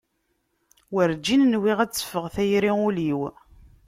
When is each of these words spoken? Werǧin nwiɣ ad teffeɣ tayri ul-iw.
Werǧin 0.93 1.41
nwiɣ 1.53 1.77
ad 1.81 1.91
teffeɣ 1.91 2.25
tayri 2.33 2.71
ul-iw. 2.87 3.21